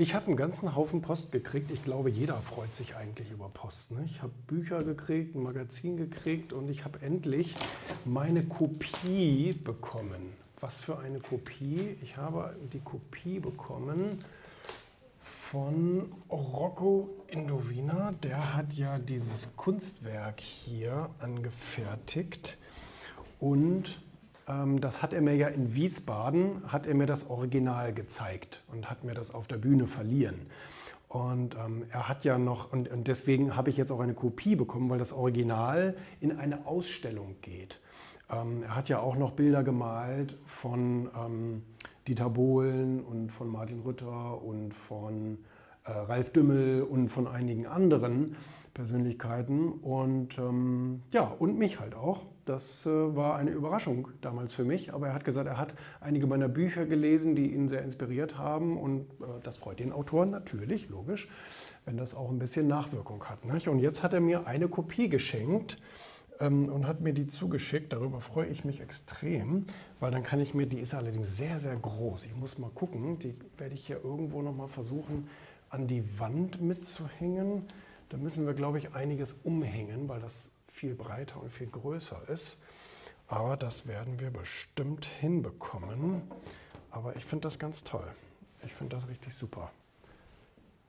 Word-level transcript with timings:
Ich 0.00 0.14
habe 0.14 0.28
einen 0.28 0.36
ganzen 0.36 0.76
Haufen 0.76 1.02
Post 1.02 1.32
gekriegt. 1.32 1.72
Ich 1.72 1.82
glaube, 1.82 2.08
jeder 2.08 2.40
freut 2.40 2.72
sich 2.72 2.94
eigentlich 2.94 3.32
über 3.32 3.48
Post. 3.48 3.90
Ne? 3.90 4.04
Ich 4.04 4.22
habe 4.22 4.32
Bücher 4.46 4.84
gekriegt, 4.84 5.34
ein 5.34 5.42
Magazin 5.42 5.96
gekriegt 5.96 6.52
und 6.52 6.68
ich 6.68 6.84
habe 6.84 7.00
endlich 7.02 7.56
meine 8.04 8.44
Kopie 8.44 9.54
bekommen. 9.54 10.34
Was 10.60 10.78
für 10.78 11.00
eine 11.00 11.18
Kopie? 11.18 11.96
Ich 12.00 12.16
habe 12.16 12.54
die 12.72 12.78
Kopie 12.78 13.40
bekommen 13.40 14.24
von 15.18 16.12
Rocco 16.30 17.10
Indovina. 17.26 18.14
Der 18.22 18.54
hat 18.54 18.74
ja 18.74 19.00
dieses 19.00 19.56
Kunstwerk 19.56 20.38
hier 20.38 21.10
angefertigt 21.18 22.56
und 23.40 24.00
das 24.80 25.02
hat 25.02 25.12
er 25.12 25.20
mir 25.20 25.36
ja 25.36 25.48
in 25.48 25.74
Wiesbaden, 25.74 26.62
hat 26.72 26.86
er 26.86 26.94
mir 26.94 27.06
das 27.06 27.28
Original 27.28 27.92
gezeigt 27.92 28.62
und 28.72 28.88
hat 28.88 29.04
mir 29.04 29.14
das 29.14 29.34
auf 29.34 29.46
der 29.46 29.58
Bühne 29.58 29.86
verliehen. 29.86 30.46
Und 31.08 31.54
ähm, 31.56 31.84
er 31.90 32.08
hat 32.08 32.24
ja 32.24 32.38
noch, 32.38 32.72
und, 32.72 32.88
und 32.88 33.08
deswegen 33.08 33.56
habe 33.56 33.70
ich 33.70 33.76
jetzt 33.76 33.90
auch 33.90 34.00
eine 34.00 34.14
Kopie 34.14 34.56
bekommen, 34.56 34.90
weil 34.90 34.98
das 34.98 35.12
Original 35.12 35.96
in 36.20 36.38
eine 36.38 36.66
Ausstellung 36.66 37.36
geht. 37.40 37.80
Ähm, 38.30 38.62
er 38.62 38.76
hat 38.76 38.88
ja 38.88 39.00
auch 39.00 39.16
noch 39.16 39.32
Bilder 39.32 39.62
gemalt 39.62 40.38
von 40.44 41.10
ähm, 41.16 41.62
Dieter 42.06 42.28
Bohlen 42.28 43.02
und 43.02 43.30
von 43.30 43.48
Martin 43.48 43.80
Rütter 43.80 44.42
und 44.42 44.74
von 44.74 45.38
Ralf 45.92 46.30
Dümmel 46.32 46.82
und 46.82 47.08
von 47.08 47.26
einigen 47.26 47.66
anderen 47.66 48.36
Persönlichkeiten 48.78 49.72
und 49.72 50.38
ähm, 50.38 51.02
ja, 51.10 51.24
und 51.24 51.58
mich 51.58 51.80
halt 51.80 51.96
auch. 51.96 52.26
Das 52.44 52.86
äh, 52.86 52.90
war 52.90 53.36
eine 53.36 53.50
Überraschung 53.50 54.08
damals 54.20 54.54
für 54.54 54.64
mich, 54.64 54.94
aber 54.94 55.08
er 55.08 55.14
hat 55.14 55.24
gesagt, 55.24 55.48
er 55.48 55.58
hat 55.58 55.74
einige 56.00 56.26
meiner 56.26 56.48
Bücher 56.48 56.86
gelesen, 56.86 57.34
die 57.34 57.52
ihn 57.52 57.68
sehr 57.68 57.82
inspiriert 57.82 58.38
haben 58.38 58.78
und 58.78 59.02
äh, 59.20 59.24
das 59.42 59.56
freut 59.56 59.80
den 59.80 59.92
Autoren 59.92 60.30
natürlich, 60.30 60.88
logisch, 60.88 61.28
wenn 61.84 61.96
das 61.96 62.14
auch 62.14 62.30
ein 62.30 62.38
bisschen 62.38 62.68
Nachwirkung 62.68 63.24
hat. 63.24 63.44
Nicht? 63.44 63.68
Und 63.68 63.80
jetzt 63.80 64.02
hat 64.04 64.14
er 64.14 64.20
mir 64.20 64.46
eine 64.46 64.68
Kopie 64.68 65.08
geschenkt 65.08 65.78
ähm, 66.40 66.68
und 66.68 66.86
hat 66.86 67.00
mir 67.00 67.12
die 67.12 67.26
zugeschickt. 67.26 67.92
Darüber 67.92 68.20
freue 68.20 68.46
ich 68.46 68.64
mich 68.64 68.80
extrem, 68.80 69.66
weil 70.00 70.10
dann 70.10 70.22
kann 70.22 70.40
ich 70.40 70.54
mir, 70.54 70.66
die 70.66 70.78
ist 70.78 70.94
allerdings 70.94 71.36
sehr, 71.36 71.58
sehr 71.58 71.76
groß. 71.76 72.26
Ich 72.26 72.36
muss 72.36 72.58
mal 72.58 72.70
gucken, 72.70 73.18
die 73.18 73.34
werde 73.56 73.74
ich 73.74 73.86
hier 73.86 74.02
irgendwo 74.04 74.40
nochmal 74.40 74.68
versuchen 74.68 75.28
an 75.70 75.86
die 75.86 76.18
Wand 76.18 76.60
mitzuhängen. 76.60 77.64
Da 78.08 78.16
müssen 78.16 78.46
wir, 78.46 78.54
glaube 78.54 78.78
ich, 78.78 78.94
einiges 78.94 79.34
umhängen, 79.44 80.08
weil 80.08 80.20
das 80.20 80.50
viel 80.72 80.94
breiter 80.94 81.40
und 81.42 81.50
viel 81.50 81.66
größer 81.66 82.28
ist. 82.28 82.58
Aber 83.26 83.56
das 83.56 83.86
werden 83.86 84.20
wir 84.20 84.30
bestimmt 84.30 85.04
hinbekommen. 85.04 86.22
Aber 86.90 87.16
ich 87.16 87.24
finde 87.24 87.42
das 87.42 87.58
ganz 87.58 87.84
toll. 87.84 88.06
Ich 88.64 88.72
finde 88.72 88.96
das 88.96 89.08
richtig 89.08 89.34
super. 89.34 89.70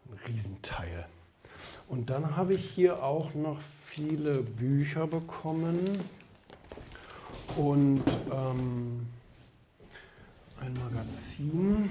Ein 0.10 0.18
Riesenteil. 0.28 1.06
Und 1.88 2.10
dann 2.10 2.36
habe 2.38 2.54
ich 2.54 2.70
hier 2.70 3.04
auch 3.04 3.34
noch 3.34 3.60
viele 3.86 4.42
Bücher 4.42 5.08
bekommen 5.08 6.00
und 7.58 8.04
ähm, 8.32 9.06
ein 10.62 10.74
Magazin. 10.74 11.90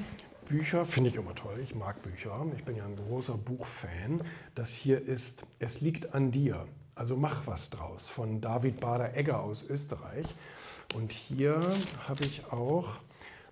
Bücher 0.48 0.86
finde 0.86 1.10
ich 1.10 1.16
immer 1.16 1.34
toll. 1.34 1.60
Ich 1.62 1.74
mag 1.74 2.02
Bücher. 2.02 2.46
Ich 2.56 2.64
bin 2.64 2.74
ja 2.74 2.86
ein 2.86 2.96
großer 2.96 3.36
Buchfan. 3.36 4.22
Das 4.54 4.72
hier 4.72 5.06
ist 5.06 5.46
Es 5.58 5.82
liegt 5.82 6.14
an 6.14 6.30
dir. 6.30 6.66
Also 6.94 7.16
mach 7.16 7.46
was 7.46 7.68
draus 7.68 8.08
von 8.08 8.40
David 8.40 8.80
Bader-Egger 8.80 9.40
aus 9.40 9.62
Österreich. 9.68 10.26
Und 10.94 11.12
hier 11.12 11.60
habe 12.08 12.24
ich 12.24 12.50
auch 12.50 12.96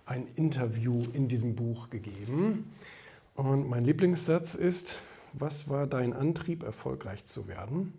ein 0.07 0.27
Interview 0.35 1.03
in 1.13 1.27
diesem 1.27 1.55
Buch 1.55 1.91
gegeben. 1.91 2.73
Und 3.35 3.69
mein 3.69 3.85
Lieblingssatz 3.85 4.55
ist, 4.55 4.95
was 5.33 5.69
war 5.69 5.85
dein 5.85 6.13
Antrieb, 6.13 6.63
erfolgreich 6.63 7.25
zu 7.25 7.47
werden? 7.47 7.93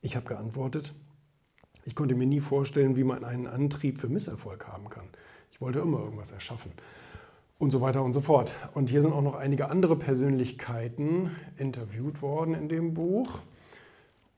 Ich 0.00 0.14
habe 0.14 0.26
geantwortet, 0.26 0.94
ich 1.84 1.96
konnte 1.96 2.14
mir 2.14 2.26
nie 2.26 2.40
vorstellen, 2.40 2.94
wie 2.94 3.04
man 3.04 3.24
einen 3.24 3.48
Antrieb 3.48 3.98
für 3.98 4.08
Misserfolg 4.08 4.68
haben 4.68 4.88
kann. 4.90 5.08
Ich 5.50 5.60
wollte 5.60 5.80
immer 5.80 5.98
irgendwas 5.98 6.30
erschaffen. 6.30 6.70
Und 7.58 7.70
so 7.70 7.80
weiter 7.80 8.02
und 8.02 8.12
so 8.12 8.20
fort. 8.20 8.54
Und 8.74 8.90
hier 8.90 9.00
sind 9.00 9.12
auch 9.12 9.22
noch 9.22 9.34
einige 9.34 9.70
andere 9.70 9.96
Persönlichkeiten 9.96 11.30
interviewt 11.56 12.20
worden 12.20 12.54
in 12.54 12.68
dem 12.68 12.92
Buch. 12.92 13.38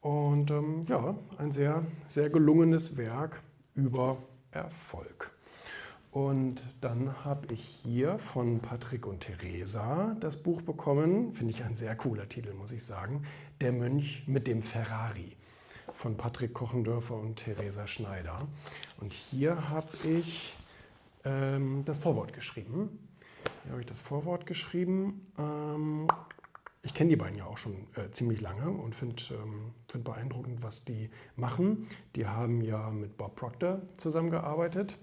Und 0.01 0.51
ähm, 0.53 0.87
ja, 0.89 1.17
ein 1.37 1.51
sehr, 1.51 1.85
sehr 2.07 2.31
gelungenes 2.31 2.97
Werk 2.97 3.43
über 3.75 4.19
Erfolg. 4.53 5.33
Und 6.13 6.63
dann 6.81 7.25
habe 7.25 7.53
ich 7.53 7.61
hier 7.61 8.19
von 8.19 8.61
Patrick 8.61 9.07
und 9.07 9.21
Theresa 9.21 10.17
das 10.21 10.37
Buch 10.37 10.63
bekommen. 10.63 11.33
Finde 11.33 11.53
ich 11.53 11.65
ein 11.65 11.75
sehr 11.75 11.95
cooler 11.97 12.29
Titel, 12.29 12.55
muss 12.55 12.73
ich 12.73 12.85
sagen. 12.85 13.25
Der 13.61 13.73
Mönch 13.73 14.25
mit 14.27 14.47
dem 14.47 14.63
Ferrari 14.63 15.37
von 15.93 16.17
Patrick 16.17 16.55
Kochendörfer 16.55 17.15
und 17.15 17.37
Theresa 17.37 17.87
Schneider. 17.87 18.39
Und 19.01 19.13
hier 19.13 19.69
habe 19.69 19.89
ich 20.05 20.55
ähm, 21.29 21.83
das 21.85 21.99
Vorwort 21.99 22.33
geschrieben. 22.33 22.99
Hier 23.63 23.73
habe 23.73 23.81
ich 23.81 23.87
das 23.87 24.01
Vorwort 24.01 24.47
geschrieben. 24.47 25.31
Ähm, 25.39 26.07
ich 26.83 26.95
kenne 26.95 27.11
die 27.11 27.17
beiden 27.17 27.37
ja 27.37 27.45
auch 27.45 27.59
schon 27.59 27.75
äh, 27.97 28.11
ziemlich 28.11 28.41
lange 28.41 28.71
und 28.71 28.95
finde 28.95 29.23
ähm, 29.33 29.73
find 29.89 30.05
beeindruckend, 30.05 30.63
was 30.63 30.85
die 30.85 31.11
machen. 31.37 31.87
Die 32.17 32.27
haben 32.27 32.63
ja 32.63 32.91
mit 32.91 33.17
Bob 33.17 33.37
Proctor 33.37 33.83
zusammengearbeitet 33.97 34.97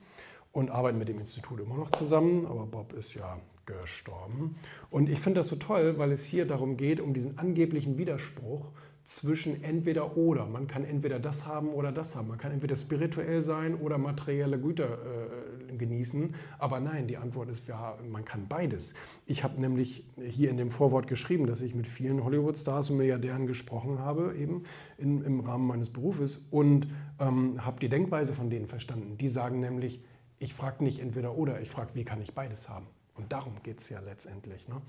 und 0.51 0.71
arbeiten 0.71 0.97
mit 0.97 1.09
dem 1.09 1.19
Institut 1.19 1.59
immer 1.59 1.75
noch 1.75 1.91
zusammen, 1.91 2.45
aber 2.47 2.65
Bob 2.65 2.93
ist 2.93 3.13
ja 3.13 3.39
gestorben. 3.65 4.55
Und 4.89 5.09
ich 5.09 5.19
finde 5.19 5.39
das 5.39 5.47
so 5.47 5.57
toll, 5.57 5.97
weil 5.97 6.11
es 6.11 6.25
hier 6.25 6.45
darum 6.45 6.77
geht, 6.77 6.99
um 7.01 7.13
diesen 7.13 7.37
angeblichen 7.37 7.97
Widerspruch 7.97 8.71
zwischen 9.03 9.63
entweder 9.63 10.17
oder. 10.17 10.45
Man 10.45 10.67
kann 10.67 10.83
entweder 10.83 11.19
das 11.19 11.45
haben 11.45 11.69
oder 11.69 11.91
das 11.91 12.15
haben. 12.15 12.27
Man 12.27 12.39
kann 12.39 12.51
entweder 12.51 12.75
spirituell 12.75 13.41
sein 13.41 13.75
oder 13.75 13.97
materielle 13.97 14.59
Güter 14.59 14.85
äh, 14.85 15.44
genießen. 15.77 16.35
Aber 16.59 16.79
nein, 16.79 17.07
die 17.07 17.17
Antwort 17.17 17.49
ist 17.49 17.67
ja, 17.67 17.97
man 18.09 18.25
kann 18.25 18.47
beides. 18.47 18.95
Ich 19.25 19.43
habe 19.43 19.59
nämlich 19.59 20.05
hier 20.17 20.49
in 20.49 20.57
dem 20.57 20.71
Vorwort 20.71 21.07
geschrieben, 21.07 21.47
dass 21.47 21.61
ich 21.61 21.75
mit 21.75 21.87
vielen 21.87 22.23
Hollywood-Stars 22.23 22.89
und 22.89 22.97
Milliardären 22.97 23.47
gesprochen 23.47 23.99
habe, 23.99 24.35
eben 24.35 24.63
in, 24.97 25.23
im 25.23 25.39
Rahmen 25.41 25.67
meines 25.67 25.89
Berufes 25.89 26.47
und 26.51 26.87
ähm, 27.19 27.65
habe 27.65 27.79
die 27.79 27.89
Denkweise 27.89 28.33
von 28.33 28.49
denen 28.49 28.67
verstanden. 28.67 29.17
Die 29.17 29.29
sagen 29.29 29.59
nämlich, 29.59 30.03
ich 30.39 30.53
frage 30.53 30.83
nicht 30.83 30.99
entweder 30.99 31.35
oder, 31.37 31.61
ich 31.61 31.69
frage, 31.69 31.95
wie 31.95 32.03
kann 32.03 32.21
ich 32.21 32.33
beides 32.33 32.69
haben. 32.69 32.87
Und 33.15 33.31
darum 33.31 33.53
geht 33.63 33.79
es 33.79 33.89
ja 33.89 33.99
letztendlich. 33.99 34.67
Ne? 34.67 34.81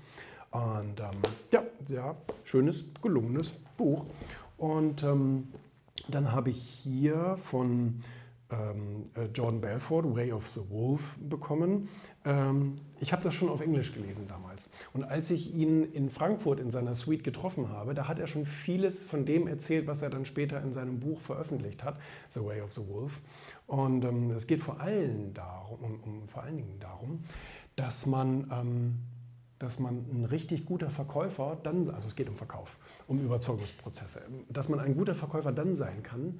Und 0.51 0.99
ähm, 0.99 1.21
ja, 1.51 1.63
sehr 1.81 2.15
schönes, 2.43 2.85
gelungenes 3.01 3.53
Buch. 3.77 4.05
Und 4.57 5.03
ähm, 5.03 5.47
dann 6.09 6.31
habe 6.31 6.49
ich 6.49 6.61
hier 6.61 7.37
von 7.37 7.99
ähm, 8.49 9.03
äh, 9.15 9.25
Jordan 9.33 9.61
Belfort, 9.61 10.15
Way 10.15 10.31
of 10.31 10.49
the 10.49 10.61
Wolf, 10.69 11.17
bekommen. 11.19 11.89
Ähm, 12.25 12.79
ich 12.99 13.11
habe 13.11 13.23
das 13.23 13.33
schon 13.33 13.49
auf 13.49 13.61
Englisch 13.61 13.93
gelesen 13.93 14.27
damals. 14.27 14.69
Und 14.93 15.03
als 15.03 15.29
ich 15.31 15.53
ihn 15.53 15.83
in 15.91 16.09
Frankfurt 16.09 16.59
in 16.59 16.71
seiner 16.71 16.95
Suite 16.95 17.23
getroffen 17.23 17.69
habe, 17.69 17.93
da 17.93 18.07
hat 18.07 18.19
er 18.19 18.27
schon 18.27 18.45
vieles 18.45 19.05
von 19.05 19.25
dem 19.25 19.47
erzählt, 19.47 19.87
was 19.87 20.01
er 20.01 20.09
dann 20.09 20.25
später 20.25 20.61
in 20.61 20.73
seinem 20.73 20.99
Buch 20.99 21.19
veröffentlicht 21.19 21.83
hat, 21.83 21.97
The 22.29 22.43
Way 22.43 22.61
of 22.61 22.73
the 22.73 22.87
Wolf. 22.87 23.21
Und 23.67 24.05
ähm, 24.05 24.31
es 24.31 24.47
geht 24.47 24.61
vor 24.61 24.79
allem 24.79 25.33
darum, 25.33 25.79
um, 25.83 25.99
um, 26.03 26.25
vor 26.25 26.43
allen 26.43 26.57
Dingen 26.57 26.79
darum, 26.79 27.23
dass 27.75 28.05
man 28.05 28.47
ähm, 28.51 28.95
dass 29.59 29.79
man 29.79 30.05
ein 30.11 30.25
richtig 30.25 30.65
guter 30.65 30.91
Verkäufer 30.91 31.57
dann, 31.63 31.89
also 31.89 32.07
es 32.07 32.15
geht 32.15 32.29
um 32.29 32.35
Verkauf, 32.35 32.77
um 33.07 33.19
Überzeugungsprozesse, 33.19 34.21
dass 34.49 34.69
man 34.69 34.79
ein 34.79 34.95
guter 34.95 35.15
Verkäufer 35.15 35.51
dann 35.51 35.75
sein 35.75 36.03
kann, 36.03 36.39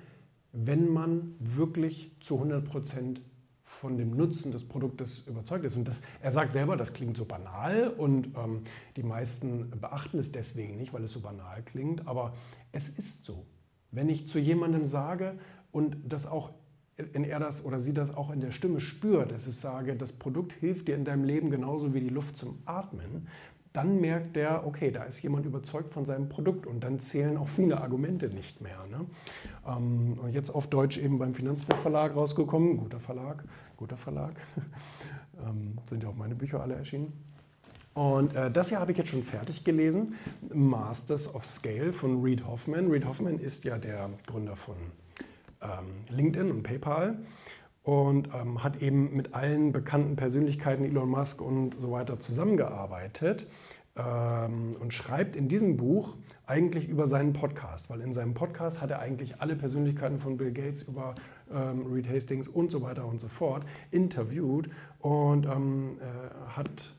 wenn 0.59 0.91
man 0.91 1.35
wirklich 1.39 2.15
zu 2.19 2.35
100 2.35 2.65
Prozent 2.65 3.21
von 3.63 3.97
dem 3.97 4.17
Nutzen 4.17 4.51
des 4.51 4.67
Produktes 4.67 5.27
überzeugt 5.27 5.63
ist. 5.65 5.75
Und 5.75 5.87
das, 5.87 6.01
er 6.19 6.31
sagt 6.31 6.51
selber, 6.51 6.75
das 6.77 6.93
klingt 6.93 7.15
so 7.15 7.25
banal 7.25 7.89
und 7.89 8.35
ähm, 8.35 8.63
die 8.95 9.03
meisten 9.03 9.69
beachten 9.69 10.17
es 10.17 10.31
deswegen 10.31 10.77
nicht, 10.77 10.93
weil 10.93 11.03
es 11.03 11.11
so 11.11 11.19
banal 11.19 11.61
klingt, 11.63 12.07
aber 12.07 12.33
es 12.71 12.89
ist 12.89 13.23
so. 13.23 13.45
Wenn 13.91 14.09
ich 14.09 14.27
zu 14.27 14.39
jemandem 14.39 14.85
sage 14.85 15.37
und 15.71 15.97
das 16.07 16.25
auch 16.25 16.51
wenn 17.13 17.23
er 17.23 17.39
das 17.39 17.63
oder 17.63 17.79
sie 17.79 17.93
das 17.93 18.15
auch 18.15 18.31
in 18.31 18.39
der 18.39 18.49
Stimme 18.49 18.79
spürt, 18.79 19.31
dass 19.31 19.45
ich 19.45 19.57
sage, 19.57 19.95
das 19.95 20.13
Produkt 20.13 20.51
hilft 20.53 20.87
dir 20.87 20.95
in 20.95 21.05
deinem 21.05 21.25
Leben 21.25 21.51
genauso 21.51 21.93
wie 21.93 21.99
die 21.99 22.09
Luft 22.09 22.35
zum 22.35 22.57
Atmen, 22.65 23.27
dann 23.77 24.01
merkt 24.01 24.35
der, 24.35 24.65
okay, 24.65 24.89
da 24.89 25.03
ist 25.03 25.21
jemand 25.21 25.45
überzeugt 25.45 25.93
von 25.93 26.03
seinem 26.03 26.29
Produkt 26.29 26.65
und 26.65 26.83
dann 26.83 26.99
zählen 26.99 27.37
auch 27.37 27.47
viele 27.47 27.79
Argumente 27.79 28.27
nicht 28.27 28.59
mehr. 28.59 28.79
Ne? 28.89 29.05
Ähm, 29.67 30.15
jetzt 30.31 30.49
auf 30.49 30.67
Deutsch 30.67 30.97
eben 30.97 31.19
beim 31.19 31.35
Finanzbuchverlag 31.35 32.15
rausgekommen, 32.15 32.77
guter 32.77 32.99
Verlag, 32.99 33.43
guter 33.77 33.95
Verlag, 33.95 34.33
ähm, 35.47 35.77
sind 35.85 36.01
ja 36.01 36.09
auch 36.09 36.15
meine 36.15 36.33
Bücher 36.33 36.59
alle 36.59 36.73
erschienen. 36.73 37.13
Und 37.93 38.35
äh, 38.35 38.49
das 38.49 38.69
hier 38.69 38.79
habe 38.79 38.93
ich 38.93 38.97
jetzt 38.97 39.11
schon 39.11 39.21
fertig 39.21 39.63
gelesen, 39.63 40.15
Masters 40.51 41.35
of 41.35 41.45
Scale 41.45 41.93
von 41.93 42.23
Reid 42.25 42.47
Hoffman. 42.47 42.91
Reid 42.91 43.05
Hoffman 43.05 43.37
ist 43.37 43.63
ja 43.63 43.77
der 43.77 44.09
Gründer 44.25 44.55
von 44.55 44.75
ähm, 45.61 46.03
LinkedIn 46.09 46.49
und 46.49 46.63
PayPal 46.63 47.19
und 47.87 48.27
ähm, 48.33 48.65
hat 48.65 48.81
eben 48.81 49.15
mit 49.15 49.33
allen 49.33 49.71
bekannten 49.71 50.17
Persönlichkeiten, 50.17 50.83
Elon 50.83 51.09
Musk 51.09 51.41
und 51.41 51.79
so 51.79 51.89
weiter, 51.89 52.19
zusammengearbeitet. 52.19 53.47
ähm, 53.95 54.75
und 54.81 54.93
schreibt 54.93 55.37
in 55.37 55.47
diesem 55.47 55.77
Buch 55.77 56.17
eigentlich 56.45 56.89
über 56.89 57.07
seinen 57.07 57.31
Podcast, 57.31 57.89
weil 57.89 58.01
in 58.01 58.11
seinem 58.11 58.33
Podcast 58.33 58.81
hat 58.81 58.91
er 58.91 58.99
eigentlich 58.99 59.41
alle 59.41 59.55
Persönlichkeiten 59.55 60.19
von 60.19 60.35
Bill 60.35 60.51
Gates 60.51 60.81
über 60.81 61.15
ähm, 61.49 61.85
Reed 61.89 62.09
Hastings 62.09 62.49
und 62.49 62.71
so 62.71 62.81
weiter 62.81 63.05
und 63.05 63.21
so 63.21 63.29
fort 63.29 63.63
interviewt 63.89 64.69
und 64.99 65.45
ähm, 65.45 65.97
äh, 66.01 66.57
hat 66.57 66.93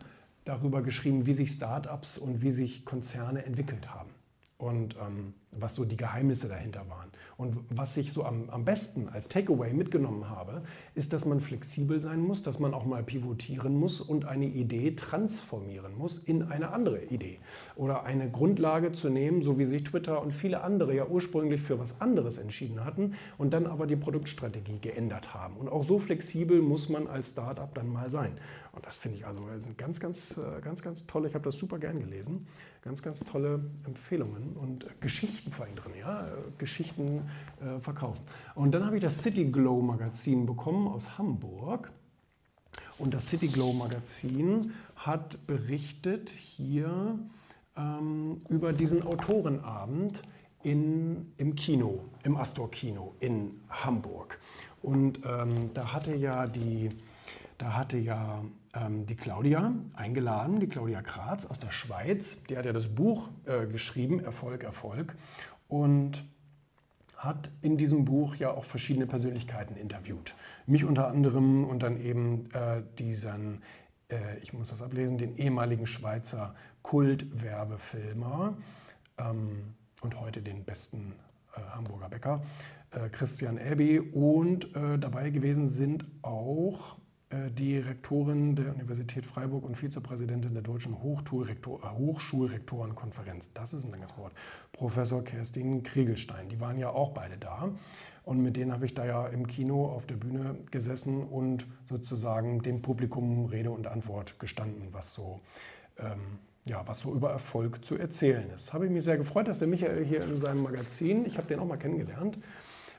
darüber 0.46 0.80
geschrieben, 0.82 1.26
wie 1.26 1.34
sich 1.34 1.50
Startups 1.50 2.16
und 2.16 2.40
wie 2.40 2.50
sich 2.50 2.86
Konzerne 2.86 3.44
entwickelt 3.44 3.94
haben 3.94 4.17
und 4.58 4.96
ähm, 4.96 5.34
was 5.52 5.76
so 5.76 5.84
die 5.84 5.96
Geheimnisse 5.96 6.48
dahinter 6.48 6.88
waren. 6.88 7.08
Und 7.36 7.56
was 7.70 7.96
ich 7.96 8.12
so 8.12 8.24
am, 8.24 8.50
am 8.50 8.64
besten 8.64 9.08
als 9.08 9.28
Takeaway 9.28 9.72
mitgenommen 9.72 10.28
habe, 10.28 10.62
ist, 10.94 11.12
dass 11.12 11.24
man 11.24 11.40
flexibel 11.40 12.00
sein 12.00 12.20
muss, 12.20 12.42
dass 12.42 12.58
man 12.58 12.74
auch 12.74 12.84
mal 12.84 13.04
pivotieren 13.04 13.78
muss 13.78 14.00
und 14.00 14.26
eine 14.26 14.46
Idee 14.46 14.96
transformieren 14.96 15.96
muss 15.96 16.18
in 16.18 16.42
eine 16.42 16.72
andere 16.72 17.04
Idee. 17.04 17.38
Oder 17.76 18.02
eine 18.02 18.30
Grundlage 18.30 18.90
zu 18.90 19.08
nehmen, 19.08 19.42
so 19.42 19.58
wie 19.58 19.64
sich 19.64 19.84
Twitter 19.84 20.20
und 20.20 20.32
viele 20.32 20.62
andere 20.62 20.94
ja 20.94 21.06
ursprünglich 21.06 21.62
für 21.62 21.78
was 21.78 22.00
anderes 22.00 22.38
entschieden 22.38 22.84
hatten 22.84 23.14
und 23.38 23.52
dann 23.52 23.66
aber 23.66 23.86
die 23.86 23.96
Produktstrategie 23.96 24.80
geändert 24.80 25.34
haben. 25.34 25.56
Und 25.56 25.68
auch 25.68 25.84
so 25.84 26.00
flexibel 26.00 26.60
muss 26.60 26.88
man 26.88 27.06
als 27.06 27.30
Startup 27.30 27.72
dann 27.74 27.88
mal 27.88 28.10
sein. 28.10 28.32
Und 28.72 28.86
das 28.86 28.96
finde 28.96 29.18
ich 29.18 29.26
also 29.26 29.42
ganz, 29.76 29.98
ganz, 29.98 30.36
äh, 30.36 30.60
ganz, 30.60 30.82
ganz 30.82 31.06
toll. 31.06 31.26
Ich 31.26 31.34
habe 31.34 31.44
das 31.44 31.56
super 31.56 31.78
gern 31.78 31.98
gelesen. 31.98 32.46
Ganz, 32.82 33.02
ganz 33.02 33.20
tolle 33.20 33.60
Empfehlungen 33.84 34.47
und 34.56 34.86
Geschichten 35.00 35.52
vor 35.52 35.66
allem 35.66 35.76
drin, 35.76 35.92
ja, 35.98 36.26
Geschichten 36.58 37.22
äh, 37.60 37.80
verkaufen. 37.80 38.22
Und 38.54 38.72
dann 38.72 38.84
habe 38.84 38.96
ich 38.96 39.02
das 39.02 39.22
City 39.22 39.44
Glow 39.44 39.80
Magazin 39.80 40.46
bekommen 40.46 40.88
aus 40.88 41.18
Hamburg. 41.18 41.90
Und 42.98 43.14
das 43.14 43.28
City 43.28 43.48
Glow 43.48 43.72
Magazin 43.72 44.72
hat 44.96 45.46
berichtet 45.46 46.30
hier 46.30 47.18
ähm, 47.76 48.42
über 48.48 48.72
diesen 48.72 49.02
Autorenabend 49.02 50.22
in, 50.62 51.32
im 51.36 51.54
Kino, 51.54 52.04
im 52.24 52.36
Astor 52.36 52.70
Kino 52.70 53.14
in 53.20 53.60
Hamburg. 53.68 54.38
Und 54.82 55.20
ähm, 55.24 55.70
da 55.74 55.92
hatte 55.92 56.14
ja 56.14 56.46
die 56.46 56.88
da 57.58 57.74
hatte 57.74 57.98
ja 57.98 58.44
ähm, 58.74 59.06
die 59.06 59.16
Claudia 59.16 59.74
eingeladen, 59.94 60.60
die 60.60 60.68
Claudia 60.68 61.02
Kratz 61.02 61.44
aus 61.46 61.58
der 61.58 61.72
Schweiz. 61.72 62.44
Die 62.44 62.56
hat 62.56 62.64
ja 62.64 62.72
das 62.72 62.88
Buch 62.88 63.28
äh, 63.46 63.66
geschrieben, 63.66 64.20
Erfolg, 64.20 64.62
Erfolg. 64.62 65.16
Und 65.66 66.24
hat 67.16 67.50
in 67.62 67.76
diesem 67.76 68.04
Buch 68.04 68.36
ja 68.36 68.52
auch 68.52 68.64
verschiedene 68.64 69.06
Persönlichkeiten 69.06 69.76
interviewt. 69.76 70.36
Mich 70.66 70.84
unter 70.84 71.08
anderem 71.08 71.64
und 71.64 71.82
dann 71.82 72.00
eben 72.00 72.48
äh, 72.52 72.82
diesen, 72.98 73.62
äh, 74.08 74.38
ich 74.40 74.52
muss 74.52 74.68
das 74.68 74.80
ablesen, 74.80 75.18
den 75.18 75.36
ehemaligen 75.36 75.86
Schweizer 75.86 76.54
Kultwerbefilmer 76.82 78.56
ähm, 79.18 79.74
und 80.00 80.20
heute 80.20 80.42
den 80.42 80.62
besten 80.64 81.12
äh, 81.56 81.60
Hamburger 81.74 82.08
Bäcker, 82.08 82.42
äh, 82.92 83.08
Christian 83.08 83.58
Elby. 83.58 83.98
Und 83.98 84.76
äh, 84.76 84.96
dabei 84.96 85.30
gewesen 85.30 85.66
sind 85.66 86.06
auch 86.22 86.98
die 87.30 87.78
Rektorin 87.78 88.56
der 88.56 88.74
Universität 88.74 89.26
Freiburg 89.26 89.64
und 89.64 89.76
Vizepräsidentin 89.76 90.54
der 90.54 90.62
Deutschen 90.62 90.94
äh, 90.94 90.96
Hochschulrektorenkonferenz. 90.96 93.52
Das 93.52 93.74
ist 93.74 93.84
ein 93.84 93.90
langes 93.90 94.16
Wort. 94.16 94.32
Professor 94.72 95.22
Kerstin 95.22 95.82
Kriegelstein. 95.82 96.48
Die 96.48 96.58
waren 96.58 96.78
ja 96.78 96.88
auch 96.88 97.12
beide 97.12 97.36
da. 97.36 97.68
Und 98.24 98.42
mit 98.42 98.56
denen 98.56 98.72
habe 98.72 98.86
ich 98.86 98.94
da 98.94 99.04
ja 99.04 99.26
im 99.26 99.46
Kino 99.46 99.84
auf 99.86 100.06
der 100.06 100.16
Bühne 100.16 100.56
gesessen 100.70 101.22
und 101.22 101.66
sozusagen 101.84 102.62
dem 102.62 102.80
Publikum 102.80 103.44
Rede 103.46 103.70
und 103.70 103.86
Antwort 103.86 104.38
gestanden, 104.38 104.88
was 104.92 105.12
so, 105.12 105.40
ähm, 105.98 106.38
ja, 106.64 106.82
was 106.86 107.00
so 107.00 107.12
über 107.12 107.30
Erfolg 107.30 107.84
zu 107.84 107.96
erzählen 107.96 108.48
ist. 108.50 108.72
Habe 108.72 108.86
ich 108.86 108.90
mich 108.90 109.04
sehr 109.04 109.18
gefreut, 109.18 109.48
dass 109.48 109.58
der 109.58 109.68
Michael 109.68 110.02
hier 110.04 110.24
in 110.24 110.40
seinem 110.40 110.62
Magazin, 110.62 111.26
ich 111.26 111.36
habe 111.36 111.46
den 111.46 111.58
auch 111.58 111.66
mal 111.66 111.76
kennengelernt, 111.76 112.38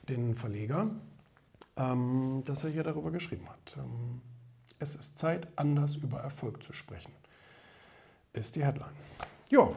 den 0.07 0.35
Verleger, 0.35 0.91
dass 2.43 2.63
er 2.63 2.69
hier 2.71 2.83
darüber 2.83 3.11
geschrieben 3.11 3.47
hat. 3.49 3.77
Ähm, 3.77 4.21
es 4.79 4.95
ist 4.95 5.17
Zeit, 5.17 5.47
anders 5.55 5.95
über 5.95 6.19
Erfolg 6.19 6.63
zu 6.63 6.73
sprechen. 6.73 7.11
Ist 8.33 8.55
die 8.55 8.65
Headline. 8.65 8.91
Ja, 9.49 9.69